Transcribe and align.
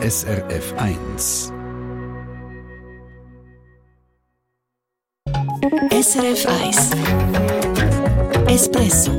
SRF 0.00 0.74
1. 0.76 1.52
SRF 5.90 6.46
1 6.62 6.90
Espresso 8.46 9.18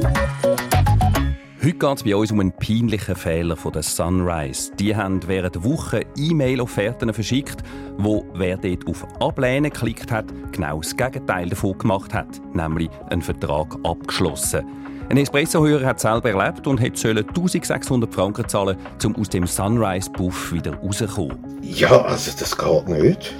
Heute 1.62 1.73
geht 1.73 1.97
es 1.97 2.04
bei 2.04 2.15
uns 2.15 2.31
um 2.31 2.39
einen 2.39 2.54
peinlichen 2.54 3.18
Fehler 3.18 3.57
von 3.57 3.73
der 3.73 3.84
Sunrise. 3.84 4.71
Die 4.79 4.96
haben 4.96 5.20
während 5.28 5.61
Wochen 5.65 6.00
E-Mail-Offerten 6.15 7.14
verschickt, 7.14 7.61
wo 7.98 8.25
wer 8.36 8.55
dort 8.55 8.88
auf 8.88 9.05
Ablehnen 9.21 9.71
geklickt 9.71 10.14
hat, 10.14 10.27
genau 10.54 10.80
das 10.80 10.96
Gegenteil 10.96 11.50
davon 11.50 11.77
gemacht 11.77 12.14
hat, 12.14 12.39
nämlich 12.55 12.89
einen 13.09 13.21
Vertrag 13.21 13.75
abgeschlossen. 13.84 14.66
Ein 15.10 15.18
Espresso-Hörer 15.18 15.88
hat 15.88 16.00
selber 16.00 16.30
erlebt 16.30 16.68
und 16.68 16.80
hat 16.80 17.04
1600 17.04 18.14
Franken 18.14 18.48
zahlen, 18.48 18.78
um 19.04 19.16
aus 19.16 19.28
dem 19.28 19.48
Sunrise-Buff 19.48 20.54
wieder 20.54 20.75
rauszukommen. 20.75 21.36
Ja, 21.64 22.04
also 22.04 22.32
das 22.38 22.56
geht 22.56 22.88
nicht. 22.88 23.36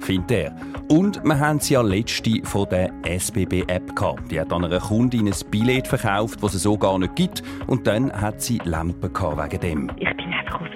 Findet 0.00 0.30
er. 0.30 0.56
Und 0.88 1.22
wir 1.22 1.38
haben 1.38 1.60
sie 1.60 1.74
ja 1.74 1.82
letzte 1.82 2.40
von 2.44 2.66
der 2.70 2.90
SBB-App 3.04 3.94
gehabt. 3.94 4.30
Die 4.30 4.40
hat 4.40 4.54
an 4.54 4.64
einer 4.64 4.80
Kundin 4.80 5.26
ein 5.26 5.34
Billett 5.50 5.86
verkauft, 5.86 6.42
das 6.42 6.54
es 6.54 6.62
so 6.62 6.78
gar 6.78 6.98
nicht 6.98 7.14
gibt. 7.14 7.42
Und 7.66 7.86
dann 7.86 8.10
hat 8.10 8.40
sie 8.40 8.58
Lampen 8.64 9.10
wegen 9.12 9.60
dem. 9.60 9.90
Ich 9.98 10.11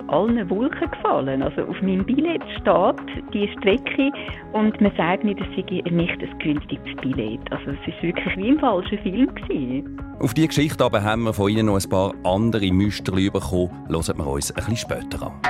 allen 0.08 0.48
Wolken 0.50 0.90
gefallen. 0.90 1.42
Also 1.42 1.62
auf 1.62 1.80
meinem 1.82 2.04
Billett 2.04 2.42
steht 2.60 3.34
die 3.34 3.48
Strecke 3.58 4.10
und 4.52 4.80
man 4.80 4.92
sagt 4.96 5.24
mir, 5.24 5.34
das 5.34 5.46
sei 5.48 5.62
nicht 5.90 6.22
ein 6.22 6.38
günstiges 6.38 6.96
Billett. 7.00 7.40
Also 7.50 7.70
es 7.70 7.94
war 7.94 8.02
wirklich 8.02 8.36
wie 8.36 8.48
im 8.48 8.58
falschen 8.58 8.98
Film. 8.98 9.34
Gewesen. 9.34 10.00
Auf 10.20 10.34
diese 10.34 10.48
Geschichte 10.48 10.84
aber 10.84 11.02
haben 11.02 11.24
wir 11.24 11.32
von 11.32 11.50
Ihnen 11.50 11.66
noch 11.66 11.82
ein 11.82 11.88
paar 11.88 12.14
andere 12.24 12.70
Müsterli 12.72 13.30
bekommen. 13.30 13.70
Hören 13.88 14.18
wir 14.18 14.26
uns 14.26 14.52
ein 14.52 14.76
später 14.76 15.22
an. 15.22 15.40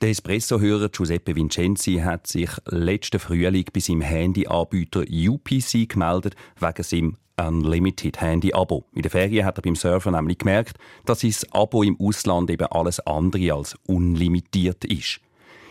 Der 0.00 0.08
Espresso-Hörer 0.08 0.88
Giuseppe 0.88 1.36
Vincenzi 1.36 1.96
hat 1.96 2.26
sich 2.26 2.50
letzten 2.64 3.18
Frühling 3.18 3.66
bei 3.70 3.80
seinem 3.80 4.00
Handyanbieter 4.00 5.00
UPC 5.00 5.86
gemeldet, 5.88 6.36
wegen 6.58 6.82
seinem 6.82 7.16
Unlimited 7.48 8.20
Handy-Abo. 8.20 8.84
In 8.94 9.02
der 9.02 9.10
Ferien 9.10 9.44
hat 9.44 9.58
er 9.58 9.62
beim 9.62 9.76
Surfen 9.76 10.12
nämlich 10.12 10.38
gemerkt, 10.38 10.76
dass 11.06 11.20
sein 11.20 11.34
Abo 11.52 11.82
im 11.82 11.98
Ausland 12.00 12.50
eben 12.50 12.66
alles 12.66 13.00
andere 13.00 13.54
als 13.54 13.76
unlimitiert 13.86 14.84
ist. 14.84 15.20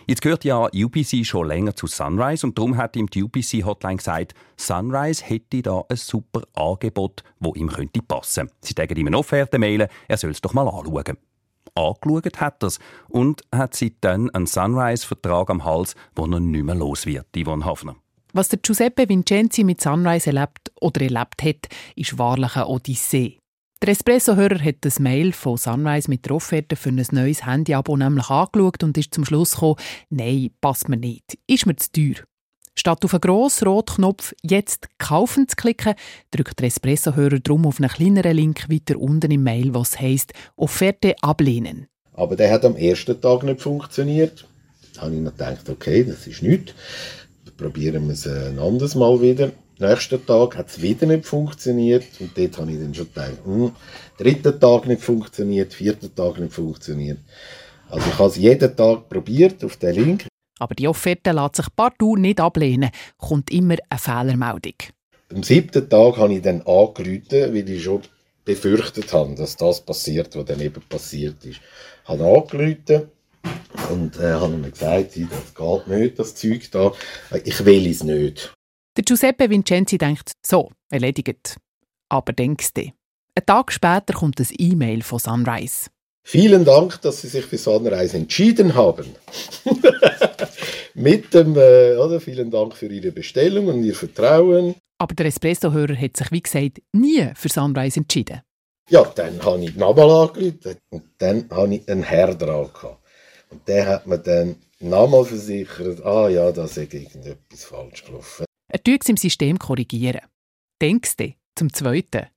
Jetzt 0.08 0.24
gehört 0.24 0.44
ja 0.44 0.66
UPC 0.66 1.24
schon 1.24 1.48
länger 1.48 1.76
zu 1.76 1.86
Sunrise 1.86 2.48
und 2.48 2.58
darum 2.58 2.78
hat 2.78 2.96
ihm 2.96 3.08
die 3.08 3.24
UPC-Hotline 3.24 3.98
gesagt, 3.98 4.34
Sunrise 4.58 5.24
hätte 5.24 5.62
da 5.62 5.84
ein 5.88 5.98
super 5.98 6.42
Angebot, 6.56 7.24
wo 7.40 7.54
ihm 7.54 7.70
könnte 7.70 8.02
passen. 8.02 8.50
Sie 8.62 8.74
sagen 8.76 8.98
ihm 8.98 9.06
eine 9.06 9.20
Offerte 9.20 9.60
mailen, 9.60 9.88
er 10.08 10.18
soll 10.18 10.32
es 10.32 10.42
doch 10.42 10.54
mal 10.54 10.68
anschauen 10.68 11.18
angeschaut 11.76 12.42
hat 12.42 12.64
das 12.64 12.80
und 13.08 13.44
hat 13.54 13.76
seitdem 13.76 14.30
einen 14.34 14.48
Sunrise-Vertrag 14.48 15.50
am 15.50 15.64
Hals, 15.64 15.96
wo 16.16 16.26
er 16.26 16.40
nicht 16.40 16.64
mehr 16.64 16.76
los 16.76 17.06
wird, 17.06 17.28
Yvonne 17.38 17.66
Hafner. 17.66 17.96
Was 18.34 18.48
der 18.50 18.60
Giuseppe 18.60 19.10
Vincenzi 19.10 19.64
mit 19.64 19.82
Sunrise 19.82 20.28
erlebt 20.28 20.69
oder 20.82 21.02
erlebt 21.02 21.44
hat, 21.44 21.68
ist 21.96 22.18
wahrlich 22.18 22.56
eine 22.56 22.68
Odyssee. 22.68 23.40
Der 23.82 23.90
Espresso-Hörer 23.90 24.62
hat 24.62 24.78
das 24.82 25.00
Mail 25.00 25.32
von 25.32 25.56
Sunrise 25.56 26.10
mit 26.10 26.26
der 26.26 26.34
Offerte 26.34 26.76
für 26.76 26.90
ein 26.90 27.02
neues 27.12 27.46
Handy-Abo 27.46 27.96
nämlich 27.96 28.30
angeschaut 28.30 28.84
und 28.84 28.98
ist 28.98 29.14
zum 29.14 29.24
Schluss 29.24 29.54
gekommen, 29.54 29.78
nein, 30.10 30.50
passt 30.60 30.90
mir 30.90 30.98
nicht, 30.98 31.38
ist 31.48 31.66
mir 31.66 31.78
zu 31.78 31.92
teuer. 31.94 32.26
Statt 32.76 33.04
auf 33.06 33.14
einen 33.14 33.22
grossen 33.22 33.68
roten 33.68 33.96
Knopf 33.96 34.34
«Jetzt 34.42 34.88
kaufen» 35.00 35.48
zu 35.48 35.56
klicken, 35.56 35.96
drückt 36.32 36.60
der 36.60 36.68
Espresso-Hörer 36.68 37.40
drum 37.40 37.66
auf 37.66 37.80
einen 37.80 37.90
kleineren 37.90 38.36
Link 38.36 38.70
weiter 38.70 39.00
unten 39.00 39.32
im 39.32 39.44
Mail, 39.44 39.74
was 39.74 40.00
heisst 40.00 40.34
«Offerte 40.58 41.16
ablehnen». 41.22 41.88
Aber 42.14 42.36
der 42.36 42.52
hat 42.52 42.66
am 42.66 42.76
ersten 42.76 43.20
Tag 43.20 43.44
nicht 43.44 43.62
funktioniert. 43.62 44.46
Da 44.96 45.04
habe 45.04 45.16
ich 45.16 45.22
noch 45.22 45.32
gedacht, 45.32 45.70
okay, 45.70 46.04
das 46.04 46.28
ist 46.28 46.44
nichts. 46.44 46.74
Probieren 47.58 48.08
wir 48.08 48.14
es 48.14 48.28
ein 48.28 48.60
anderes 48.60 48.96
Mal 48.96 49.22
wieder. 49.22 49.52
Am 49.82 49.88
nächsten 49.88 50.26
Tag 50.26 50.58
hat 50.58 50.68
es 50.68 50.82
wieder 50.82 51.06
nicht 51.06 51.26
funktioniert 51.26 52.04
und 52.20 52.38
dort 52.38 52.58
habe 52.58 52.72
ich 52.72 52.80
dann 52.80 52.94
schon 52.94 53.08
gedacht, 53.08 53.38
hm, 53.46 53.72
dritten 54.18 54.60
Tag 54.60 54.88
nicht 54.88 55.02
funktioniert, 55.02 55.74
vierten 55.74 56.14
Tag 56.14 56.38
nicht 56.38 56.52
funktioniert. 56.52 57.20
Also 57.90 58.10
ich 58.10 58.20
habe 58.20 58.30
es 58.30 58.36
jeden 58.36 58.76
Tag 58.76 59.08
probiert 59.08 59.64
auf 59.64 59.78
den 59.78 59.96
Link. 59.96 60.28
Aber 60.60 60.76
die 60.76 60.88
Offerte 60.90 61.32
lässt 61.32 61.56
sich 61.56 61.68
partout 61.74 62.18
nicht 62.18 62.42
ablehnen, 62.42 62.90
kommt 63.18 63.52
immer 63.52 63.78
eine 63.90 64.00
Fehlermeldung. 64.00 64.74
Am 65.34 65.44
siebten 65.44 65.90
Tag 65.90 66.18
habe 66.18 66.34
ich 66.34 66.42
dann 66.42 66.62
angerufen, 66.64 67.54
weil 67.54 67.70
ich 67.70 67.82
schon 67.82 68.02
befürchtet 68.44 69.14
habe, 69.14 69.34
dass 69.36 69.56
das 69.56 69.80
passiert, 69.80 70.36
was 70.36 70.44
dann 70.44 70.60
eben 70.60 70.84
passiert 70.90 71.46
ist. 71.46 71.62
Ich 72.04 72.10
habe 72.10 72.26
angerufen 72.26 73.12
und 73.90 74.20
äh, 74.20 74.34
habe 74.34 74.58
mir 74.58 74.72
gesagt, 74.72 75.16
das 75.16 75.56
geht 75.56 75.88
nicht, 75.88 76.20
das 76.20 76.36
Zeug 76.36 76.70
da. 76.72 76.92
Ich 77.46 77.64
will 77.64 77.88
es 77.88 78.04
nicht. 78.04 78.54
Der 78.98 79.04
Giuseppe 79.04 79.50
Vincenzi 79.50 79.98
denkt, 79.98 80.34
so, 80.46 80.72
erledigt. 80.90 81.58
Aber 82.10 82.34
denkst 82.34 82.74
du, 82.74 82.82
einen 82.82 83.46
Tag 83.46 83.72
später 83.72 84.14
kommt 84.14 84.40
ein 84.40 84.48
E-Mail 84.58 85.04
von 85.04 85.20
Sunrise. 85.20 85.90
Vielen 86.24 86.66
Dank, 86.66 87.02
dass 87.02 87.22
Sie 87.22 87.28
sich 87.28 87.46
für 87.46 87.58
Sunrise 87.58 88.18
entschieden 88.18 88.76
haben. 88.76 89.16
Mit 90.94 91.34
dem, 91.34 91.56
äh, 91.56 91.96
oder, 91.96 92.20
vielen 92.20 92.52
Dank 92.52 92.76
für 92.76 92.88
Ihre 92.88 93.12
Bestellung 93.12 93.68
und 93.68 93.84
Ihr 93.84 93.96
Vertrauen. 93.96 94.76
Aber 94.98 95.16
der 95.16 95.28
Espresso-Hörer 95.28 95.96
hat 95.96 96.18
sich, 96.18 96.32
wie 96.32 96.42
gesagt, 96.42 96.82
nie 96.94 97.32
für 97.36 97.50
Sunrise 97.50 98.00
entschieden. 98.00 98.42
Ja, 98.90 99.04
dann 99.16 99.42
habe 99.44 99.64
ich 99.64 99.76
nochmal 99.76 100.28
angerufen 100.28 100.76
und 100.90 101.04
dann 101.20 101.48
habe 101.52 101.76
ich 101.76 101.90
einen 101.90 102.04
Herr 102.04 102.36
dran 102.36 102.70
gehabt. 102.74 103.00
Und 103.50 103.68
der 103.68 103.86
hat 103.86 104.08
mir 104.08 104.20
dann 104.20 104.58
nochmal 104.80 105.26
versichert, 105.26 106.06
ah 106.06 106.28
ja, 106.28 106.52
da 106.52 106.66
ist 106.66 106.78
irgendetwas 106.78 107.64
falsch 107.64 108.04
gelaufen. 108.04 108.46
Er 108.72 108.84
tut 108.84 109.02
es 109.02 109.10
im 109.10 109.18
System 109.18 109.58
korrigieren. 109.58 110.22
Denkst 110.80 111.18
du, 111.18 111.34
zum 111.56 111.74
Zweiten. 111.74 112.28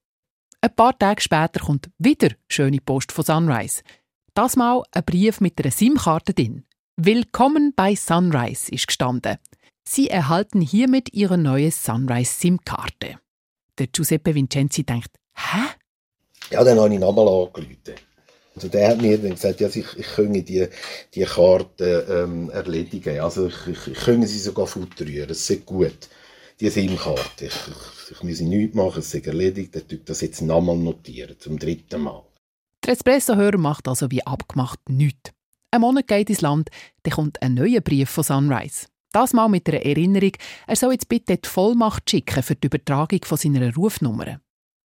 Ein 0.61 0.75
paar 0.75 0.97
Tage 0.97 1.21
später 1.21 1.59
kommt 1.59 1.91
wieder 1.99 2.29
schöne 2.47 2.79
Post 2.83 3.11
von 3.11 3.23
Sunrise. 3.23 3.83
Das 4.33 4.55
mal 4.55 4.81
ein 4.91 5.03
Brief 5.03 5.41
mit 5.41 5.59
einer 5.59 5.71
SIM-Karte 5.71 6.33
drin. 6.33 6.65
Willkommen 6.95 7.73
bei 7.75 7.93
Sunrise 7.95 8.71
ist 8.71 8.87
gestanden. 8.87 9.37
Sie 9.87 10.09
erhalten 10.09 10.61
hiermit 10.61 11.13
Ihre 11.13 11.37
neue 11.37 11.69
Sunrise-SIM-Karte. 11.69 13.19
Der 13.77 13.87
Giuseppe 13.87 14.33
Vincenzi 14.33 14.83
denkt, 14.83 15.11
hä? 15.35 15.59
Ja, 16.49 16.63
dann 16.63 16.79
habe 16.79 16.93
ich 16.93 16.99
nochmal 16.99 17.27
angerufen. 17.27 17.95
Also 18.55 18.69
der 18.69 18.89
hat 18.89 19.01
mir 19.01 19.19
dann 19.19 19.31
gesagt, 19.31 19.59
ja, 19.59 19.67
ich, 19.67 19.97
ich 19.97 20.07
könne 20.15 20.41
die, 20.41 20.67
die 21.13 21.25
Karte 21.25 22.07
ähm, 22.09 22.49
erledigen. 22.49 23.19
Also 23.19 23.47
ich, 23.47 23.67
ich, 23.67 23.87
ich 23.87 23.99
könne 23.99 24.25
sie 24.25 24.39
sogar 24.39 24.65
futterieren, 24.65 25.29
es 25.29 25.47
ist 25.47 25.65
gut. 25.65 26.09
Die 26.59 26.69
SIM-Karte. 26.69 27.45
Ich, 27.45 27.53
ich, 27.53 28.11
ich 28.11 28.23
muss 28.23 28.39
nichts 28.41 28.75
machen, 28.75 28.99
es 28.99 29.13
ist 29.13 29.27
erledigt. 29.27 29.75
Er 29.75 29.87
tut 29.87 30.07
das 30.09 30.21
jetzt 30.21 30.41
nochmal 30.41 30.77
notieren, 30.77 31.35
zum 31.39 31.57
dritten 31.57 32.01
Mal. 32.01 32.23
Der 32.85 32.93
Espresso-Hörer 32.93 33.57
macht 33.57 33.87
also 33.87 34.11
wie 34.11 34.25
abgemacht 34.25 34.79
nichts. 34.89 35.31
Ein 35.71 35.81
Monat 35.81 36.07
geht 36.07 36.29
ins 36.29 36.41
Land, 36.41 36.69
dann 37.01 37.13
kommt 37.13 37.41
ein 37.41 37.55
neuer 37.55 37.81
Brief 37.81 38.09
von 38.09 38.23
Sunrise. 38.23 38.87
Das 39.11 39.33
mal 39.33 39.47
mit 39.47 39.67
einer 39.67 39.83
Erinnerung, 39.83 40.33
er 40.67 40.75
soll 40.75 40.91
jetzt 40.91 41.09
bitte 41.09 41.37
die 41.37 41.47
Vollmacht 41.47 42.09
schicken 42.09 42.43
für 42.43 42.55
die 42.55 42.67
Übertragung 42.67 43.21
von 43.23 43.37
seiner 43.37 43.73
Rufnummer. 43.73 44.39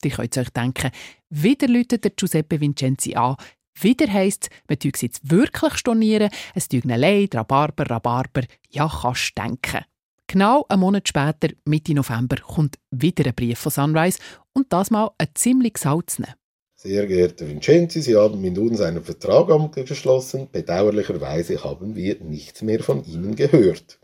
Die 0.04 0.10
könnt 0.10 0.38
euch 0.38 0.50
denken, 0.50 0.92
wieder 1.30 1.68
läutet 1.68 2.04
der 2.04 2.12
Giuseppe 2.12 2.62
Vincenzi 2.62 3.16
an, 3.16 3.36
wieder 3.82 4.12
heisst 4.12 4.50
es, 4.50 4.50
man 4.68 4.78
jetzt 5.02 5.30
wirklich 5.30 5.78
stornieren, 5.78 6.30
es 6.54 6.68
tue 6.68 6.82
leid, 6.84 7.36
Rhabarber, 7.36 7.90
Rhabarber, 7.90 8.44
ja, 8.70 8.88
kannst 8.88 9.38
denken. 9.38 9.84
Genau 10.28 10.66
einen 10.68 10.82
Monat 10.82 11.08
später, 11.08 11.54
Mitte 11.64 11.94
November, 11.94 12.36
kommt 12.36 12.78
wieder 12.92 13.26
ein 13.26 13.34
Brief 13.34 13.60
von 13.60 13.72
Sunrise 13.72 14.20
und 14.54 14.74
das 14.74 14.92
mal 14.92 15.12
ein 15.18 15.30
ziemlich 15.36 15.78
salzner. 15.78 16.36
Sehr 16.76 17.08
geehrter 17.08 17.48
Vincenzi, 17.48 18.02
Sie 18.02 18.18
haben 18.18 18.42
mit 18.42 18.58
uns 18.58 18.82
einen 18.82 19.04
Vertrag 19.04 19.50
abgeschlossen. 19.50 20.50
Bedauerlicherweise 20.52 21.64
haben 21.64 21.96
wir 21.96 22.18
nichts 22.20 22.62
mehr 22.62 22.84
von 22.84 23.06
Ihnen 23.06 23.36
gehört. 23.38 24.00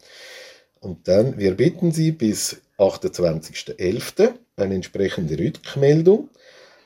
Und 0.80 1.08
dann, 1.10 1.38
wir 1.38 1.56
bitten 1.56 1.92
Sie 1.92 2.14
bis 2.14 2.62
28.11. 2.78 4.34
eine 4.56 4.76
entsprechende 4.76 5.38
Rückmeldung. 5.38 6.30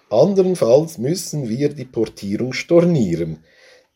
Andernfalls 0.10 0.98
müssen 0.98 1.48
wir 1.48 1.70
die 1.70 1.86
Portierung 1.86 2.54
stornieren. 2.54 3.44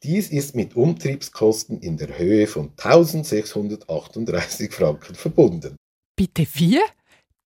Dies 0.04 0.30
ist 0.32 0.56
mit 0.56 0.76
Umtriebskosten 0.76 1.80
in 1.80 1.98
der 1.98 2.18
Höhe 2.18 2.48
von 2.48 2.72
1638 2.76 4.72
Franken 4.72 5.14
verbunden. 5.14 5.76
Bitte 6.16 6.48
wie? 6.56 6.80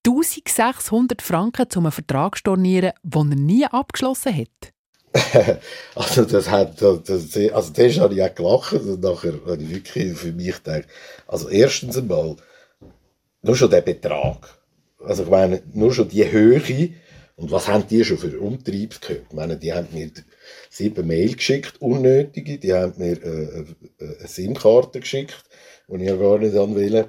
1600 0.08 1.22
Franken 1.22 1.70
zum 1.70 1.92
Vertrag 1.92 2.38
stornieren, 2.38 2.94
den 3.04 3.32
er 3.32 3.36
nie 3.36 3.66
abgeschlossen 3.66 4.38
hat. 4.38 4.72
also 5.96 6.24
das 6.24 6.50
hat, 6.50 6.82
das, 6.82 7.10
also 7.10 7.74
das 7.74 8.00
habe 8.00 8.14
ich 8.14 8.24
auch 8.24 8.36
gelacht 8.36 8.74
und 8.74 9.02
nachher 9.02 9.34
habe 9.46 9.62
ich 9.62 9.70
wirklich 9.70 10.18
für 10.18 10.32
mich 10.32 10.64
gedacht, 10.64 10.88
also 11.28 11.50
erstens 11.50 11.98
einmal, 11.98 12.38
nur 13.42 13.56
schon 13.56 13.70
der 13.70 13.82
Betrag, 13.82 14.60
also 15.04 15.24
ich 15.24 15.30
meine, 15.30 15.62
nur 15.74 15.94
schon 15.94 16.08
die 16.08 16.30
Höhe 16.32 16.62
Und 17.38 17.52
was 17.52 17.68
haben 17.68 17.86
die 17.88 18.04
schon 18.04 18.18
für 18.18 18.40
Umtriebs 18.40 19.02
gehabt? 19.02 19.26
Ich 19.30 19.36
meine, 19.36 19.58
die 19.58 19.74
haben 19.74 19.88
mir 19.92 20.10
sieben 20.70 21.06
Mail 21.06 21.36
geschickt, 21.36 21.82
unnötige, 21.82 22.58
die 22.58 22.74
haben 22.74 22.94
mir 22.98 23.22
äh, 23.22 23.60
äh 23.60 23.66
eine 24.00 24.28
SIM-Karte 24.28 25.02
geschickt, 25.02 25.44
die 25.90 25.96
ich 25.96 26.10
ja 26.10 26.16
gar 26.16 26.40
nicht 26.40 26.56
anwählen 26.56 27.06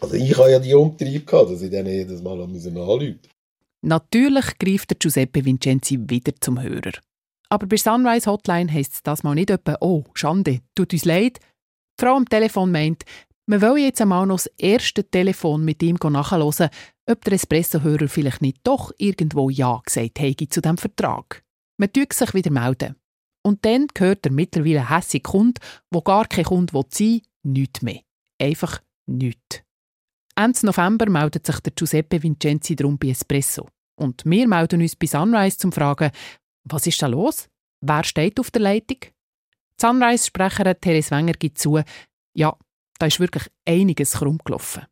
Also 0.00 0.14
ich 0.14 0.36
habe 0.36 0.50
ja 0.50 0.58
die 0.58 0.74
Umtrieb 0.74 1.26
gehabt, 1.26 1.50
dass 1.50 1.62
ich 1.62 1.70
denen 1.70 1.92
jedes 1.92 2.22
Mal 2.22 2.40
anrufen 2.40 2.74
musste. 2.74 3.18
Natürlich 3.82 4.58
greift 4.58 4.90
der 4.90 4.98
Giuseppe 4.98 5.44
Vincenzi 5.44 5.98
wieder 5.98 6.32
zum 6.38 6.60
Hörer. 6.62 6.92
Aber 7.48 7.66
bei 7.66 7.76
Sunrise 7.76 8.30
Hotline 8.30 8.70
heisst 8.70 8.94
es 8.94 9.02
das 9.02 9.22
mal 9.22 9.34
nicht 9.34 9.50
etwa, 9.50 9.76
oh, 9.80 10.04
Schande, 10.14 10.60
tut 10.74 10.92
uns 10.92 11.04
leid. 11.06 11.38
Die 11.98 12.04
Frau 12.04 12.16
am 12.16 12.28
Telefon 12.28 12.70
meint, 12.70 13.04
wir 13.50 13.62
wollen 13.62 13.82
jetzt 13.82 14.00
einmal 14.00 14.26
noch 14.26 14.36
das 14.36 14.46
erste 14.58 15.02
Telefon 15.02 15.64
mit 15.64 15.82
ihm 15.82 15.96
nachhören, 16.00 16.70
ob 17.06 17.24
der 17.24 17.32
Espresso-Hörer 17.32 18.08
vielleicht 18.08 18.42
nicht 18.42 18.58
doch 18.62 18.92
irgendwo 18.98 19.50
Ja 19.50 19.80
gesagt 19.84 20.20
hätte 20.20 20.48
zu 20.48 20.60
diesem 20.60 20.78
Vertrag. 20.78 21.42
Man 21.76 21.92
tut 21.92 22.12
sich 22.12 22.34
wieder 22.34 22.50
melden. 22.50 22.96
Und 23.42 23.64
dann 23.64 23.86
gehört 23.92 24.24
der 24.24 24.32
mittlerweile 24.32 24.90
hässige 24.90 25.22
Kunde, 25.22 25.60
wo 25.90 26.02
gar 26.02 26.26
kein 26.26 26.44
Kunde 26.44 26.72
sein 26.72 26.84
will, 26.98 27.22
nichts 27.42 27.82
mehr. 27.82 28.00
Einfach 28.38 28.80
nichts. 29.06 29.62
Ende 30.36 30.66
November 30.66 31.10
meldet 31.10 31.46
sich 31.46 31.58
der 31.60 31.72
Giuseppe 31.72 32.22
Vincenzi 32.22 32.76
drum 32.76 32.98
bei 32.98 33.08
Espresso. 33.08 33.68
Und 33.96 34.22
wir 34.24 34.46
melden 34.46 34.80
uns 34.80 34.96
bei 34.96 35.06
Sunrise 35.06 35.58
zum 35.58 35.72
Fragen, 35.72 36.10
was 36.64 36.86
ist 36.86 37.02
da 37.02 37.06
los? 37.06 37.48
Wer 37.80 38.04
steht 38.04 38.38
auf 38.38 38.50
der 38.50 38.62
Leitung? 38.62 38.98
Die 39.00 39.80
Sunrise-Sprecherin 39.80 40.80
Therese 40.80 41.10
Wenger 41.10 41.32
gibt 41.32 41.58
zu, 41.58 41.80
ja, 42.34 42.56
da 43.00 43.06
ist 43.06 43.18
wirklich 43.18 43.50
einiges 43.66 44.12
krumm 44.12 44.38
gelaufen. 44.44 44.84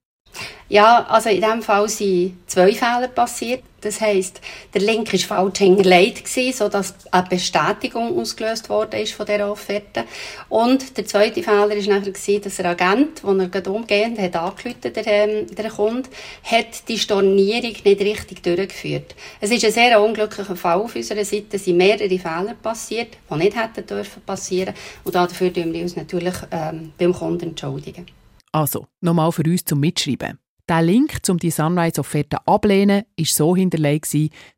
Ja, 0.71 1.07
also 1.09 1.31
in 1.31 1.41
diesem 1.41 1.63
Fall 1.63 1.89
sind 1.89 2.37
zwei 2.47 2.73
Fehler 2.73 3.09
passiert. 3.09 3.63
Das 3.81 4.03
heisst, 4.03 4.41
der 4.75 4.83
Link 4.83 5.11
war 5.13 5.21
falsch 5.21 5.59
hinterlegt, 5.59 6.29
sodass 6.29 6.95
eine 7.11 7.29
Bestätigung 7.29 8.19
ausgelöst 8.19 8.69
wurde 8.69 9.07
von 9.07 9.25
dieser 9.25 9.51
Offerte. 9.51 10.05
Und 10.51 10.99
der 10.99 11.07
zweite 11.07 11.43
Fehler 11.43 11.71
war 11.71 11.77
nachher, 11.77 12.41
dass 12.41 12.57
der 12.57 12.67
Agent, 12.67 13.23
der 13.23 13.39
er 13.39 13.49
gerade 13.49 13.71
umgehend 13.71 14.19
hat 14.19 14.37
angerufen, 14.37 14.75
der, 14.83 15.07
ähm, 15.07 15.47
der 15.47 15.71
Kunde, 15.71 16.11
hat 16.43 16.89
die 16.89 16.99
Stornierung 16.99 17.77
nicht 17.85 18.01
richtig 18.01 18.43
durchgeführt. 18.43 19.15
Es 19.41 19.51
ist 19.51 19.65
ein 19.65 19.73
sehr 19.73 20.03
unglücklicher 20.03 20.57
Fall 20.57 20.81
auf 20.81 20.95
unserer 20.95 21.25
Seite. 21.25 21.57
Es 21.57 21.65
sind 21.65 21.79
mehrere 21.79 22.09
Fehler 22.09 22.57
passiert, 22.61 23.17
die 23.31 23.39
nicht 23.39 23.57
hätten 23.57 23.87
dürfen 23.87 24.23
passieren. 24.23 24.75
Und 25.05 25.15
dafür 25.15 25.51
entschuldigen 25.51 25.73
wir 25.73 25.83
uns 25.83 25.97
natürlich 25.97 26.35
ähm, 26.51 26.93
beim 26.99 27.15
Kunden 27.15 27.51
entschuldigen. 27.51 28.18
Also, 28.53 28.87
nochmal 29.01 29.33
für 29.33 29.43
uns 29.43 29.65
zum 29.65 29.81
Mitschreiben. 29.81 30.39
Der 30.69 30.83
Link, 30.83 31.21
um 31.29 31.39
die 31.39 31.51
Sunrise-Offerte 31.51 32.47
ablehnen, 32.47 33.05
war 33.17 33.27
so 33.27 33.57
hinterlegt, 33.57 34.15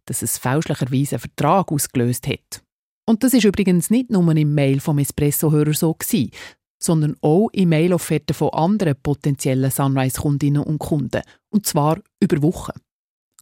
dass 0.07 0.23
es 0.23 0.39
fälschlicherweise 0.39 1.17
einen 1.17 1.21
Vertrag 1.21 1.71
ausgelöst 1.71 2.27
hat. 2.27 2.63
Und 3.07 3.23
das 3.23 3.35
ist 3.35 3.45
übrigens 3.45 3.91
nicht 3.91 4.11
nur 4.11 4.37
im 4.37 4.55
Mail 4.55 4.81
vom 4.81 4.99
Espresso-Hörer 4.99 5.75
so 5.75 5.95
gewesen, 5.95 6.31
sondern 6.83 7.17
auch 7.21 7.49
in 7.53 7.69
Mail-Offerten 7.69 8.35
von 8.35 8.51
anderen 8.51 8.97
potenziellen 9.01 9.71
Sunrise-Kundinnen 9.71 10.63
und 10.63 10.79
Kunden. 10.79 11.23
Und 11.51 11.67
zwar 11.67 12.01
über 12.21 12.43
Wochen. 12.43 12.79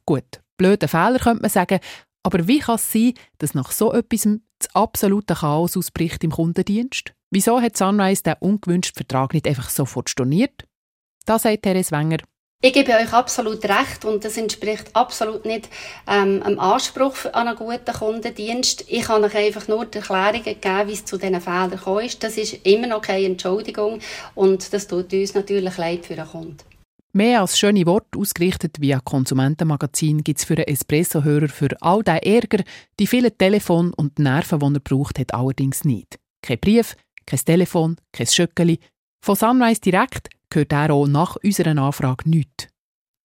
Gut, 0.04 0.42
blöder 0.56 0.88
Fehler 0.88 1.18
könnte 1.18 1.42
man 1.42 1.50
sagen, 1.50 1.80
aber 2.22 2.46
wie 2.48 2.58
kann 2.58 2.74
es 2.74 2.92
sein, 2.92 3.14
dass 3.38 3.54
nach 3.54 3.70
so 3.70 3.92
etwas 3.92 4.28
das 4.58 4.74
absolute 4.74 5.34
Chaos 5.34 5.76
ausbricht 5.76 6.24
im 6.24 6.32
Kundendienst? 6.32 7.14
Wieso 7.30 7.60
hat 7.60 7.76
Sunrise 7.76 8.22
den 8.22 8.34
ungewünschten 8.40 9.06
Vertrag 9.06 9.34
nicht 9.34 9.46
einfach 9.46 9.68
sofort 9.68 10.08
storniert? 10.08 10.64
Da 11.26 11.38
sagt 11.38 11.62
Therese 11.62 11.90
Wenger. 11.90 12.18
Ich 12.60 12.72
gebe 12.72 12.92
euch 12.92 13.12
absolut 13.12 13.64
recht 13.66 14.04
und 14.04 14.24
das 14.24 14.36
entspricht 14.36 14.90
absolut 14.92 15.44
nicht 15.44 15.68
ähm, 16.08 16.42
einem 16.42 16.58
Anspruch 16.58 17.26
an 17.32 17.46
einen 17.46 17.56
guten 17.56 17.92
Kundendienst. 17.92 18.84
Ich 18.88 19.02
kann 19.02 19.22
euch 19.22 19.36
einfach 19.36 19.68
nur 19.68 19.84
die 19.84 19.98
Erklärungen 19.98 20.42
geben, 20.42 20.88
wie 20.88 20.92
es 20.92 21.04
zu 21.04 21.18
diesen 21.18 21.40
Fehlern 21.40 21.70
gekommen 21.70 22.06
ist. 22.06 22.24
Das 22.24 22.36
ist 22.36 22.66
immer 22.66 22.88
noch 22.88 23.02
keine 23.02 23.26
Entschuldigung 23.26 24.00
und 24.34 24.72
das 24.72 24.88
tut 24.88 25.12
uns 25.12 25.34
natürlich 25.34 25.76
leid 25.76 26.06
für 26.06 26.16
den 26.16 26.26
Kunden. 26.26 26.56
Mehr 27.12 27.42
als 27.42 27.58
schöne 27.58 27.86
Worte 27.86 28.18
ausgerichtet 28.18 28.80
via 28.80 29.00
Konsumentenmagazin 29.00 30.24
gibt 30.24 30.40
es 30.40 30.44
für 30.44 30.54
einen 30.54 30.66
Espresso-Hörer 30.66 31.48
für 31.48 31.70
all 31.80 32.02
den 32.02 32.16
Ärger, 32.16 32.64
die 32.98 33.06
vielen 33.06 33.36
Telefon 33.38 33.92
und 33.94 34.18
Nerven, 34.18 34.58
die 34.58 34.76
er 34.76 34.80
braucht, 34.80 35.18
hat 35.20 35.32
allerdings 35.32 35.84
nicht. 35.84 36.18
Kein 36.42 36.58
Brief, 36.58 36.96
kein 37.28 37.40
Telefon, 37.40 37.96
kein 38.10 38.26
Schöckeli. 38.26 38.80
Von 39.22 39.36
Sunrise 39.36 39.80
direkt 39.80 40.30
gehört 40.48 40.72
er 40.72 40.92
auch 40.92 41.06
nach 41.06 41.36
unserer 41.36 41.76
Anfrage 41.76 42.28
nichts. 42.28 42.68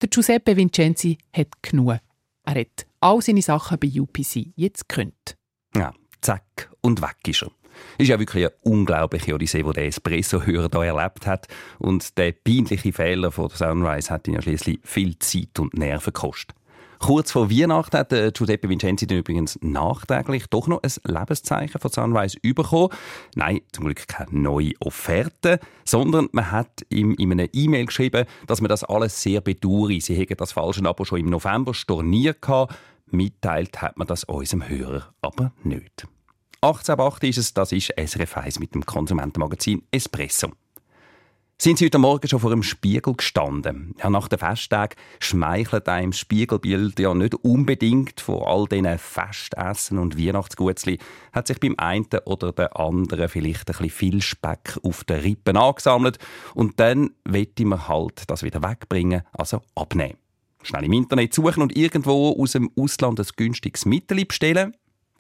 Der 0.02 0.10
Giuseppe 0.10 0.58
Vincenzi 0.58 1.18
hat 1.32 1.48
genug. 1.62 2.00
Er 2.46 2.56
hat 2.56 2.86
all 3.00 3.22
seine 3.22 3.42
Sachen 3.42 3.80
bei 3.80 3.90
UPC 3.96 4.52
jetzt 4.56 4.90
gekündigt. 4.90 5.38
Ja, 5.76 5.94
zack, 6.22 6.70
und 6.82 7.02
weg 7.02 7.16
ist 7.28 7.44
er. 7.44 7.52
Ist 7.98 8.10
ja 8.10 8.20
wirklich 8.20 8.46
eine 8.46 8.54
unglaubliche 8.64 9.34
Odyssee, 9.34 9.64
die 9.64 9.72
der 9.74 9.88
Espresso-Hörer 9.88 10.84
hier 10.84 10.94
erlebt 10.94 11.26
hat. 11.26 11.48
Und 11.80 12.18
der 12.18 12.34
peinliche 12.34 12.92
Fehler 12.92 13.32
von 13.32 13.50
Sunrise 13.50 14.10
hat 14.10 14.28
ihn 14.28 14.36
ja 14.36 14.42
schließlich 14.42 14.80
viel 14.84 15.18
Zeit 15.20 15.60
und 15.60 15.74
Nerven 15.74 16.14
gekostet. 16.14 16.56
Kurz 17.04 17.34
vor 17.34 17.52
Weihnachten 17.52 17.98
hat 17.98 18.12
Giuseppe 18.34 18.70
Vincenzi 18.70 19.06
dann 19.06 19.18
übrigens 19.18 19.60
nachträglich 19.62 20.48
doch 20.48 20.68
noch 20.68 20.82
ein 20.84 20.92
Lebenszeichen 21.04 21.82
von 21.82 21.92
Sunrise 21.92 22.40
bekommen. 22.42 22.94
Nein, 23.36 23.60
zum 23.74 23.84
Glück 23.84 24.08
keine 24.08 24.32
neue 24.32 24.72
Offerte, 24.80 25.60
sondern 25.84 26.30
man 26.32 26.50
hat 26.50 26.86
ihm 26.88 27.14
in 27.16 27.34
einer 27.34 27.50
E-Mail 27.52 27.88
geschrieben, 27.88 28.26
dass 28.48 28.62
man 28.62 28.70
das 28.70 28.86
alles 28.86 29.22
sehr 29.22 29.42
bedauere. 29.42 30.00
Sie 30.00 30.16
hätten 30.16 30.38
das 30.38 30.54
falsche 30.54 30.86
Abo 30.86 31.04
schon 31.04 31.20
im 31.20 31.30
November 31.30 31.74
storniert 31.74 32.42
gehabt. 32.42 32.74
Mitteilt 33.08 33.82
hat 33.82 33.98
man 33.98 34.08
das 34.08 34.24
unserem 34.24 34.70
Hörer 34.70 35.14
aber 35.22 35.52
nicht. 35.66 36.08
18.8 36.62 37.28
ist 37.28 37.38
es, 37.38 37.54
das 37.54 37.74
ist 37.74 37.92
SRF 37.98 38.38
1 38.38 38.60
mit 38.60 38.76
dem 38.76 38.86
Konsumentenmagazin 38.86 39.84
Espresso. 39.92 40.52
Sind 41.62 41.78
Sie 41.78 41.86
heute 41.86 42.00
Morgen 42.00 42.28
schon 42.28 42.40
vor 42.40 42.50
dem 42.50 42.64
Spiegel 42.64 43.14
gestanden? 43.14 43.96
Ja, 43.98 44.10
nach 44.10 44.28
den 44.28 44.40
Festtagen 44.40 44.98
schmeichelt 45.20 45.88
einem 45.88 46.12
das 46.12 46.20
Spiegelbild 46.20 47.00
ja 47.00 47.14
nicht 47.14 47.36
unbedingt 47.36 48.20
von 48.20 48.44
all 48.44 48.68
diesen 48.68 48.98
Festessen 48.98 49.98
und 49.98 50.18
Weihnachtsgutzli. 50.18 50.98
Hat 51.32 51.48
sich 51.48 51.60
beim 51.60 51.76
einen 51.78 52.08
oder 52.26 52.52
der 52.52 52.78
anderen 52.78 53.30
vielleicht 53.30 53.70
ein 53.70 53.78
bisschen 53.78 53.90
viel 53.90 54.22
Speck 54.22 54.78
auf 54.84 55.06
den 55.06 55.22
Rippen 55.22 55.56
angesammelt 55.56 56.18
und 56.54 56.80
dann 56.82 57.12
wette 57.24 57.66
man 57.66 57.88
halt 57.88 58.24
das 58.28 58.44
wieder 58.44 58.62
wegbringen, 58.62 59.22
also 59.32 59.62
abnehmen. 59.76 60.18
Schnell 60.64 60.86
im 60.86 60.94
Internet 60.94 61.34
suchen 61.34 61.62
und 61.62 61.78
irgendwo 61.78 62.36
aus 62.42 62.54
dem 62.54 62.72
Ausland 62.78 63.20
ein 63.20 63.28
günstiges 63.38 63.86
Mittel 63.86 64.26
bestellen 64.26 64.74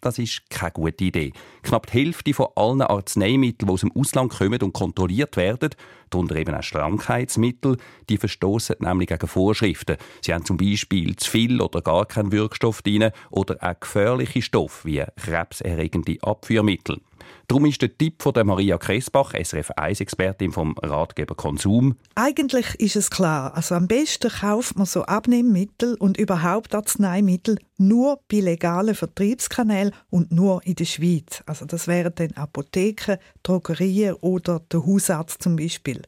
das 0.03 0.19
ist 0.19 0.49
keine 0.49 0.71
gute 0.71 1.05
Idee. 1.05 1.33
Knapp 1.61 1.87
die 1.87 1.99
Hälfte 1.99 2.33
von 2.33 2.47
allen 2.55 2.81
Arzneimitteln, 2.81 3.67
die 3.67 3.73
aus 3.73 3.81
dem 3.81 3.91
Ausland 3.93 4.33
kommen 4.33 4.61
und 4.61 4.73
kontrolliert 4.73 5.37
werden, 5.37 5.69
darunter 6.09 6.35
eben 6.35 6.53
auch 6.53 6.61
Krankheitsmittel, 6.61 7.77
die 8.09 8.17
verstoßen 8.17 8.75
nämlich 8.79 9.09
gegen 9.09 9.27
Vorschriften. 9.27 9.97
Sie 10.21 10.33
haben 10.33 10.45
zum 10.45 10.57
Beispiel 10.57 11.15
zu 11.15 11.31
viel 11.31 11.61
oder 11.61 11.81
gar 11.81 12.05
keinen 12.05 12.31
Wirkstoff 12.31 12.81
drin 12.81 13.11
oder 13.31 13.57
auch 13.61 13.79
gefährliche 13.79 14.41
Stoffe 14.41 14.87
wie 14.87 15.03
krebserregende 15.15 16.17
Abführmittel. 16.21 16.99
Darum 17.47 17.65
ist 17.65 17.81
der 17.81 17.97
Tipp 17.97 18.21
von 18.21 18.33
der 18.33 18.43
Maria 18.43 18.77
Kressbach, 18.77 19.33
SRF 19.33 19.71
1-Expertin 19.71 20.51
vom 20.51 20.75
Ratgeber 20.81 21.35
Konsum. 21.35 21.95
Eigentlich 22.15 22.75
ist 22.75 22.95
es 22.95 23.09
klar. 23.09 23.55
Also 23.55 23.75
am 23.75 23.87
besten 23.87 24.29
kauft 24.29 24.77
man 24.77 24.85
so 24.85 25.03
Abnehmmittel 25.03 25.95
und 25.95 26.17
überhaupt 26.17 26.73
Arzneimittel 26.73 27.57
nur 27.77 28.19
bei 28.31 28.39
legalen 28.39 28.95
Vertriebskanälen 28.95 29.93
und 30.09 30.31
nur 30.31 30.65
in 30.65 30.75
der 30.75 30.85
Schweiz. 30.85 31.43
Also 31.45 31.65
das 31.65 31.87
wären 31.87 32.13
dann 32.15 32.31
Apotheken, 32.33 33.17
Drogerien 33.41 34.15
oder 34.15 34.59
der 34.71 34.85
Hausarzt 34.85 35.41
zum 35.41 35.55
Beispiel. 35.55 36.01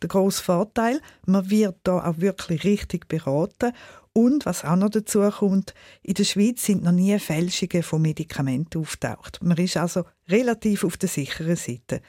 Der 0.00 0.08
grosse 0.08 0.42
Vorteil, 0.42 1.00
man 1.26 1.48
wird 1.50 1.76
da 1.84 2.04
auch 2.04 2.18
wirklich 2.18 2.64
richtig 2.64 3.08
beraten 3.08 3.72
und 4.14 4.44
was 4.46 4.64
auch 4.64 4.76
noch 4.76 4.90
dazu 4.90 5.20
kommt, 5.30 5.74
in 6.02 6.14
der 6.14 6.24
Schweiz 6.24 6.64
sind 6.64 6.82
noch 6.82 6.92
nie 6.92 7.18
Fälschungen 7.18 7.82
von 7.82 8.02
Medikamenten 8.02 8.80
auftaucht. 8.80 9.38
Man 9.42 9.56
ist 9.56 9.76
also 9.76 10.04
relativ 10.28 10.84
auf 10.84 10.96
der 10.96 11.08
sicheren 11.08 11.56
Seite. 11.56 12.02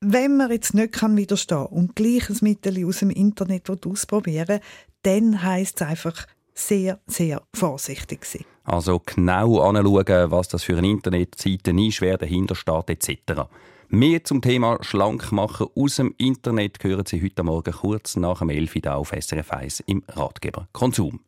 Wenn 0.00 0.36
man 0.36 0.50
jetzt 0.50 0.74
nicht 0.74 0.92
kann 0.92 1.16
widerstehen 1.16 1.66
und 1.66 1.96
gleich 1.96 2.30
ein 2.30 2.38
Mittel 2.42 2.86
aus 2.86 3.00
dem 3.00 3.10
Internet 3.10 3.68
ausprobieren 3.84 4.60
dann 5.02 5.42
heisst 5.42 5.80
es 5.80 5.86
einfach 5.86 6.26
sehr, 6.54 6.98
sehr 7.06 7.42
vorsichtig 7.54 8.24
sein. 8.24 8.44
Also 8.64 9.00
genau 9.04 9.60
anschauen, 9.60 10.30
was 10.30 10.48
das 10.48 10.64
für 10.64 10.76
eine 10.76 10.88
Internetseite 10.88 11.70
ist, 11.70 12.00
wer 12.00 12.18
dahinter 12.18 12.54
steht 12.54 12.90
etc. 12.90 13.42
Mehr 13.90 14.22
zum 14.22 14.42
Thema 14.42 14.76
Schlankmachen 14.82 15.68
aus 15.74 15.96
dem 15.96 16.14
Internet 16.18 16.84
hören 16.84 17.06
Sie 17.06 17.22
heute 17.22 17.42
Morgen 17.42 17.72
kurz 17.72 18.16
nach 18.16 18.40
dem 18.40 18.50
11 18.50 18.76
Uhr 18.84 18.94
auf 18.94 19.14
SRF 19.18 19.50
1 19.50 19.80
im 19.86 20.04
Ratgeber 20.08 20.68
Konsum. 20.72 21.20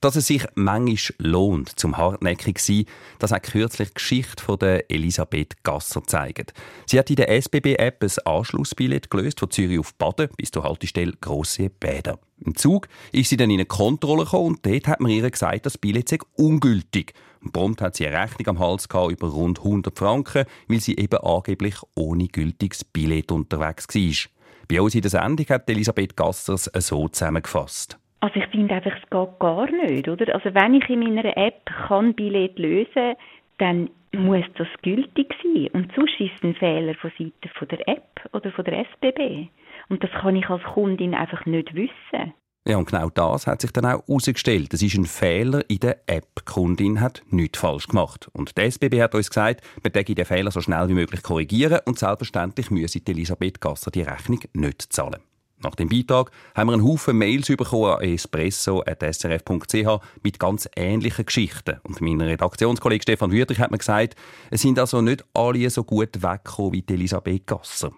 Dass 0.00 0.14
es 0.14 0.28
sich 0.28 0.46
manchmal 0.54 1.16
lohnt, 1.18 1.80
zum 1.80 1.96
hartnäckig 1.96 2.58
zu 2.58 2.74
sein, 2.74 2.84
das 3.18 3.32
hat 3.32 3.42
kürzlich 3.42 3.88
die 3.88 3.94
Geschichte 3.94 4.40
von 4.40 4.60
der 4.60 4.88
Elisabeth 4.88 5.64
Gasser 5.64 6.00
gezeigt. 6.00 6.54
Sie 6.86 6.96
hat 6.96 7.10
in 7.10 7.16
der 7.16 7.28
SBB-App 7.28 8.04
ein 8.04 8.12
Anschlussbillett 8.24 9.10
gelöst 9.10 9.40
von 9.40 9.50
Zürich 9.50 9.80
auf 9.80 9.94
Baden 9.94 10.28
bis 10.36 10.52
zur 10.52 10.62
Haltestelle 10.62 11.14
Grosse 11.20 11.70
Bäder. 11.70 12.20
Im 12.44 12.54
Zug 12.54 12.88
ist 13.12 13.30
sie 13.30 13.36
dann 13.36 13.50
in 13.50 13.56
eine 13.56 13.66
Kontrolle 13.66 14.24
gekommen 14.24 14.46
und 14.48 14.66
dort 14.66 14.88
hat 14.88 15.00
man 15.00 15.10
ihr 15.10 15.30
gesagt, 15.30 15.66
das 15.66 15.78
Billett 15.78 16.08
sei 16.08 16.18
ungültig. 16.36 17.14
Und 17.42 17.52
prompt 17.52 17.80
hat 17.80 17.96
sie 17.96 18.06
eine 18.06 18.20
Rechnung 18.20 18.56
am 18.56 18.58
Hals 18.58 18.88
gehabt 18.88 19.12
über 19.12 19.28
rund 19.28 19.58
100 19.60 19.96
Franken, 19.96 20.44
weil 20.68 20.80
sie 20.80 20.96
eben 20.96 21.18
angeblich 21.18 21.76
ohne 21.94 22.28
gültiges 22.28 22.84
Billett 22.84 23.32
unterwegs 23.32 23.86
war. 23.94 24.30
Bei 24.68 24.82
uns 24.82 24.94
in 24.94 25.02
der 25.02 25.10
Sendung 25.10 25.46
hat 25.48 25.70
Elisabeth 25.70 26.16
Gassers 26.16 26.64
so 26.74 27.08
zusammengefasst. 27.08 27.98
Also 28.20 28.40
ich 28.40 28.46
finde 28.48 28.74
einfach, 28.74 28.92
es 28.92 29.10
geht 29.10 29.38
gar 29.38 29.70
nicht, 29.70 30.08
oder? 30.08 30.34
Also 30.34 30.52
wenn 30.54 30.74
ich 30.74 30.88
in 30.88 31.00
meiner 31.00 31.36
App 31.36 31.70
kann 31.86 32.14
Billett 32.14 32.58
lösen 32.58 33.14
dann 33.58 33.88
muss 34.12 34.44
das 34.56 34.68
gültig 34.82 35.34
sein. 35.42 35.68
Und 35.72 35.92
sonst 35.94 36.18
ist 36.18 36.32
es 36.36 36.42
ein 36.42 36.54
Fehler 36.54 36.94
von 36.94 37.10
Seiten 37.18 37.68
der 37.70 37.88
App 37.88 38.20
oder 38.32 38.50
von 38.52 38.64
der 38.64 38.84
SBB. 38.86 39.48
Und 39.88 40.02
das 40.02 40.10
kann 40.20 40.36
ich 40.36 40.48
als 40.48 40.62
Kundin 40.64 41.14
einfach 41.14 41.46
nicht 41.46 41.74
wissen. 41.74 42.34
Ja, 42.68 42.78
und 42.78 42.90
genau 42.90 43.08
das 43.10 43.46
hat 43.46 43.60
sich 43.60 43.70
dann 43.70 43.84
auch 43.84 44.02
herausgestellt. 44.08 44.74
Es 44.74 44.82
ist 44.82 44.96
ein 44.96 45.04
Fehler 45.04 45.62
in 45.70 45.78
der 45.78 46.00
App. 46.08 46.26
Die 46.40 46.44
Kundin 46.52 47.00
hat 47.00 47.22
nichts 47.30 47.60
falsch 47.60 47.86
gemacht. 47.86 48.28
Und 48.32 48.56
der 48.56 48.64
SBB 48.64 49.00
hat 49.00 49.14
uns 49.14 49.28
gesagt, 49.28 49.60
wir 49.80 49.92
den 49.92 50.24
Fehler 50.24 50.50
so 50.50 50.60
schnell 50.60 50.88
wie 50.88 50.94
möglich 50.94 51.22
korrigieren 51.22 51.78
und 51.84 51.96
selbstverständlich 51.96 52.72
müsse 52.72 53.00
Elisabeth 53.06 53.60
Gasser 53.60 53.92
die 53.92 54.02
Rechnung 54.02 54.40
nicht 54.54 54.82
zahlen. 54.92 55.20
Nach 55.62 55.76
dem 55.76 55.88
Beitrag 55.88 56.32
haben 56.54 56.68
wir 56.68 56.74
einen 56.74 56.84
Haufen 56.84 57.16
Mails 57.16 57.46
bekommen 57.46 57.92
an 57.92 58.02
espresso.srf.ch 58.02 60.00
mit 60.22 60.38
ganz 60.40 60.68
ähnlichen 60.76 61.24
Geschichten. 61.24 61.78
Und 61.84 62.00
mein 62.00 62.20
Redaktionskollege 62.20 63.02
Stefan 63.02 63.30
Wüthrich 63.30 63.60
hat 63.60 63.70
mir 63.70 63.78
gesagt, 63.78 64.16
es 64.50 64.62
sind 64.62 64.78
also 64.78 65.00
nicht 65.00 65.24
alle 65.34 65.70
so 65.70 65.84
gut 65.84 66.22
weggekommen 66.22 66.72
wie 66.72 66.84
Elisabeth 66.88 67.46
Gasser. 67.46 67.92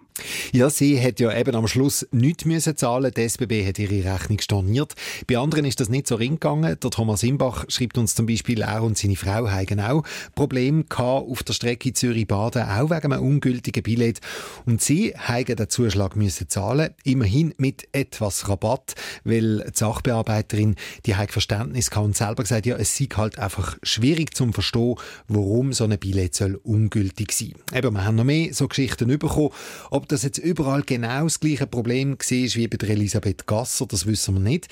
Ja, 0.51 0.69
sie 0.69 1.01
hat 1.01 1.19
ja 1.19 1.35
eben 1.37 1.55
am 1.55 1.67
Schluss 1.67 2.07
nichts 2.11 2.45
müssen 2.45 2.75
zahlen. 2.77 3.11
Die 3.15 3.21
SBB 3.21 3.65
hat 3.67 3.79
ihre 3.79 4.13
Rechnung 4.13 4.39
storniert. 4.39 4.93
Bei 5.27 5.37
anderen 5.37 5.65
ist 5.65 5.79
das 5.79 5.89
nicht 5.89 6.07
so 6.07 6.15
ring 6.15 6.33
gegangen. 6.33 6.77
Der 6.81 6.89
Thomas 6.89 7.23
Imbach 7.23 7.65
schreibt 7.69 7.97
uns 7.97 8.15
zum 8.15 8.25
Beispiel, 8.25 8.61
er 8.61 8.83
und 8.83 8.97
seine 8.97 9.15
Frau 9.15 9.49
haben 9.49 9.65
genau 9.65 10.03
Probleme 10.35 10.83
auf 10.97 11.43
der 11.43 11.53
Strecke 11.53 11.93
Zürich-Baden, 11.93 12.63
auch 12.63 12.89
wegen 12.89 13.13
einem 13.13 13.23
ungültigen 13.23 13.83
Billett. 13.83 14.19
Und 14.65 14.81
sie 14.81 15.13
haben 15.15 15.45
den 15.45 15.69
Zuschlag 15.69 16.15
müssen 16.15 16.49
zahlen, 16.49 16.93
immerhin 17.03 17.53
mit 17.57 17.87
etwas 17.91 18.49
Rabatt, 18.49 18.95
weil 19.23 19.59
die 19.59 19.71
Sachbearbeiterin, 19.73 20.75
die 21.05 21.15
hat 21.15 21.31
Verständnis 21.31 21.89
gehabt 21.89 22.05
und 22.05 22.17
selber 22.17 22.43
gesagt, 22.43 22.65
ja, 22.65 22.75
es 22.75 22.97
sei 22.97 23.07
halt 23.15 23.39
einfach 23.39 23.77
schwierig 23.83 24.35
zu 24.35 24.51
verstehen, 24.51 24.95
warum 25.27 25.73
so 25.73 25.83
ein 25.83 25.97
Billett 25.97 26.35
soll 26.35 26.55
ungültig 26.55 27.31
sein. 27.31 27.53
Eben, 27.73 27.93
wir 27.93 28.05
haben 28.05 28.15
noch 28.15 28.23
mehr 28.23 28.53
so 28.53 28.67
Geschichten 28.67 29.07
bekommen. 29.07 29.49
Ob 29.91 30.07
das 30.11 30.23
jetzt 30.23 30.37
überall 30.37 30.83
genau 30.83 31.23
das 31.23 31.39
gleiche 31.39 31.67
Problem 31.67 32.11
war 32.11 32.19
wie 32.29 32.67
bei 32.67 32.77
der 32.77 32.89
Elisabeth 32.89 33.47
Gasser, 33.47 33.85
das 33.85 34.05
wissen 34.05 34.35
wir 34.35 34.41
nicht. 34.41 34.67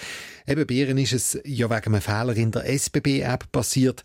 Eben 0.45 0.67
bei 0.67 0.73
ihr 0.73 0.97
ist 0.97 1.13
es 1.13 1.39
ja 1.45 1.69
wegen 1.69 1.93
einem 1.93 2.01
Fehler 2.01 2.35
in 2.35 2.51
der 2.51 2.65
SBB-App 2.67 3.51
passiert. 3.51 4.03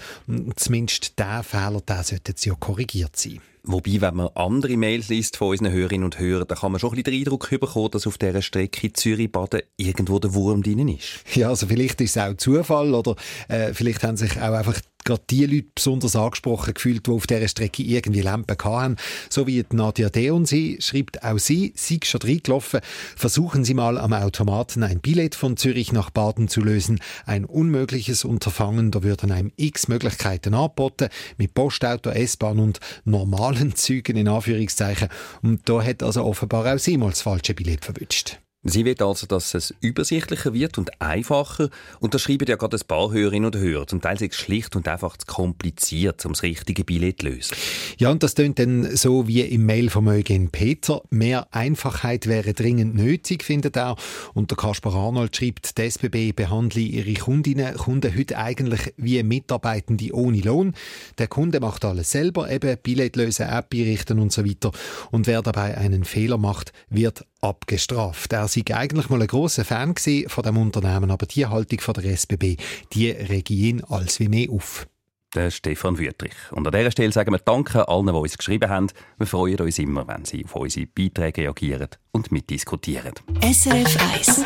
Zumindest 0.57 1.19
dieser 1.19 1.43
Fehler, 1.43 1.81
der 1.81 2.03
sollte 2.05 2.33
jetzt 2.33 2.45
ja 2.45 2.55
korrigiert 2.55 3.17
sein. 3.17 3.41
Wobei, 3.65 4.01
wenn 4.01 4.17
man 4.17 4.29
andere 4.35 4.77
Mails 4.77 5.09
liest 5.09 5.37
von 5.37 5.51
unseren 5.51 5.71
Hörerinnen 5.71 6.05
und 6.05 6.19
Hörern, 6.19 6.49
dann 6.49 6.59
kann 6.59 6.73
man 6.73 6.81
schon 6.81 6.91
ein 6.91 6.97
bisschen 6.97 7.12
den 7.12 7.21
Eindruck 7.21 7.49
bekommen, 7.49 7.91
dass 7.93 8.09
auf 8.09 8.19
dieser 8.19 8.43
Strecke 8.43 8.93
Zürich-Baden 8.93 9.62
irgendwo 9.77 10.19
der 10.19 10.35
Wurm 10.35 10.65
drin 10.65 10.89
ist. 10.89 11.23
Ja, 11.35 11.49
also 11.49 11.69
vielleicht 11.69 12.01
ist 12.01 12.17
es 12.17 12.23
auch 12.23 12.35
Zufall 12.35 12.93
oder 12.93 13.15
äh, 13.47 13.73
vielleicht 13.73 14.03
haben 14.03 14.17
sich 14.17 14.37
auch 14.37 14.53
einfach 14.53 14.81
gerade 15.05 15.23
die 15.31 15.47
Leute 15.47 15.69
besonders 15.75 16.17
angesprochen 16.17 16.75
gefühlt, 16.75 17.07
die 17.07 17.11
auf 17.11 17.27
dieser 17.27 17.49
Strecke 17.49 17.83
irgendwie 17.83 18.21
Lampen 18.21 18.57
hatten. 18.63 18.97
So 19.29 19.47
wie 19.47 19.65
Nadia 19.71 20.09
Deon. 20.09 20.47
Sie 20.47 20.79
schreibt, 20.81 21.23
auch 21.23 21.39
sie 21.39 21.73
sei 21.77 21.99
schon 22.05 22.23
reingelaufen. 22.23 22.81
Versuchen 23.17 23.65
Sie 23.65 23.75
mal 23.75 23.99
am 23.99 24.13
Automaten 24.13 24.83
ein 24.83 25.01
Billett 25.01 25.35
von 25.35 25.57
Zürich 25.57 25.93
nach 25.93 26.11
Baden 26.11 26.49
zu 26.49 26.61
lösen. 26.61 27.01
Ein 27.27 27.45
unmögliches 27.45 28.25
Unterfangen. 28.25 28.91
Da 28.91 29.03
würden 29.03 29.33
einem 29.33 29.53
x 29.57 29.89
Möglichkeiten 29.89 30.55
angeboten. 30.55 31.09
Mit 31.37 31.55
Postauto, 31.55 32.11
S-Bahn 32.11 32.59
und 32.59 32.81
normalen 33.05 33.75
Zügen 33.75 34.17
in 34.17 34.29
Anführungszeichen. 34.29 35.09
Und 35.43 35.69
da 35.69 35.83
hat 35.83 36.03
also 36.03 36.25
offenbar 36.25 36.75
auch 36.75 36.79
sie 36.79 36.97
mal 36.97 37.11
das 37.11 37.23
falsche 37.23 37.55
Billett 37.55 37.85
verwünscht. 37.85 38.39
Sie 38.64 38.85
will 38.85 38.95
also, 39.00 39.26
dass 39.26 39.54
es 39.54 39.75
übersichtlicher 39.81 40.54
wird 40.54 40.78
und 40.78 41.02
einfacher. 41.02 41.69
Und 41.99 42.14
das 42.14 42.23
schreiben 42.23 42.47
ja 42.47 42.54
gerade 42.54 42.76
ein 42.76 42.87
paar 42.87 43.11
Hörerinnen 43.11 43.47
und 43.47 43.57
Hörer. 43.57 43.88
Zum 43.88 44.00
Teil 44.00 44.14
ist 44.14 44.23
es 44.23 44.37
schlicht 44.37 44.76
und 44.76 44.87
einfach 44.87 45.16
zu 45.16 45.26
kompliziert, 45.26 46.25
um 46.25 46.33
das 46.33 46.45
richtige 46.45 46.85
Billett 46.85 47.23
zu 47.23 47.26
lösen. 47.26 47.57
Ja, 47.99 48.11
und 48.11 48.23
das 48.23 48.35
tönt 48.35 48.61
dann 48.61 48.95
so 48.95 49.26
wie 49.26 49.40
im 49.40 49.66
Mail 49.66 49.90
von 49.90 50.07
Eugen 50.07 50.50
Peter. 50.50 51.02
Mehr 51.11 51.49
Einfachheit 51.50 52.28
wäre 52.28 52.54
dringend 52.54 52.95
nötig, 52.95 53.42
findet 53.42 53.76
er. 53.76 53.97
Und 54.33 54.52
der 54.52 54.57
Kaspar 54.57 54.95
Arnold 54.95 55.37
schreibt, 55.37 55.76
die 55.76 55.90
SBB 55.90 56.33
behandle 56.33 56.83
ihre 56.83 57.14
Kundinnen, 57.14 57.75
Kunden 57.76 58.16
heute 58.16 58.38
eigentlich 58.38 58.95
wie 58.97 59.21
Mitarbeitende 59.25 60.14
ohne 60.14 60.40
Lohn. 60.40 60.75
Der 61.19 61.26
Kunde 61.26 61.59
macht 61.59 61.85
alles 61.85 62.12
selber, 62.12 62.49
eben 62.49 62.76
Billett 62.81 63.16
lösen, 63.16 63.49
App 63.49 63.75
einrichten 63.75 64.21
und 64.21 64.31
so 64.31 64.45
weiter. 64.45 64.71
Und 65.11 65.26
wer 65.26 65.42
dabei 65.42 65.76
einen 65.76 66.04
Fehler 66.04 66.38
macht, 66.38 66.73
wird 66.90 67.25
abgestraft. 67.42 68.33
Er 68.33 68.47
sei 68.53 68.63
eigentlich 68.75 69.09
mal 69.09 69.21
ein 69.21 69.27
grosser 69.27 69.65
Fan 69.65 69.95
von 70.27 70.45
dem 70.45 70.57
Unternehmen, 70.59 71.11
aber 71.11 71.27
die 71.27 71.47
Haltung 71.47 71.81
von 71.81 71.95
der 71.95 72.13
SBB, 72.13 72.57
die 72.93 73.11
rege 73.11 73.55
ihn 73.55 73.83
als 73.85 74.21
wie 74.21 74.29
mehr 74.29 74.51
auf. 74.51 74.87
Der 75.35 75.51
Stefan 75.51 75.99
Wüttrich. 75.99 76.35
Und 76.51 76.67
an 76.67 76.73
dieser 76.73 76.91
Stelle 76.91 77.11
sagen 77.11 77.33
wir 77.33 77.39
Danke 77.39 77.89
allen, 77.89 78.07
die 78.07 78.13
uns 78.13 78.37
geschrieben 78.37 78.69
haben. 78.69 78.89
Wir 79.17 79.27
freuen 79.27 79.61
uns 79.61 79.79
immer, 79.79 80.07
wenn 80.07 80.27
Sie 80.27 80.45
auf 80.45 80.55
unsere 80.57 80.87
Beiträge 80.87 81.43
reagieren 81.43 81.89
und 82.11 82.31
mitdiskutieren. 82.33 83.15
SRF 83.41 83.97
1 84.15 84.45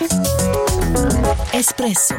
Espresso 1.52 2.14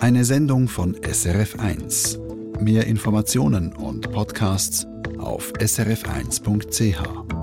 Eine 0.00 0.24
Sendung 0.24 0.66
von 0.66 0.96
SRF 1.04 1.60
1. 1.60 2.18
Mehr 2.58 2.88
Informationen 2.88 3.72
und 3.72 4.10
Podcasts 4.10 4.88
auf 5.18 5.52
srf1.ch. 5.52 7.39